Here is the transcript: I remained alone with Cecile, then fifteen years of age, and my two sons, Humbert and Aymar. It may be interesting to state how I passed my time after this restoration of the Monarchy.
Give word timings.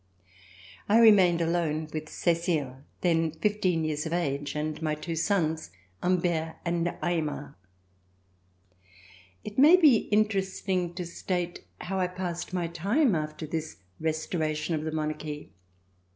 I 0.89 0.97
remained 0.99 1.41
alone 1.41 1.87
with 1.93 2.09
Cecile, 2.09 2.81
then 3.01 3.29
fifteen 3.33 3.83
years 3.83 4.07
of 4.07 4.13
age, 4.13 4.55
and 4.55 4.81
my 4.81 4.95
two 4.95 5.15
sons, 5.15 5.69
Humbert 6.01 6.55
and 6.65 6.87
Aymar. 7.03 7.53
It 9.43 9.59
may 9.59 9.75
be 9.75 9.97
interesting 10.09 10.95
to 10.95 11.05
state 11.05 11.65
how 11.81 11.99
I 11.99 12.07
passed 12.07 12.51
my 12.51 12.65
time 12.65 13.13
after 13.13 13.45
this 13.45 13.77
restoration 13.99 14.73
of 14.73 14.85
the 14.85 14.91
Monarchy. 14.91 15.51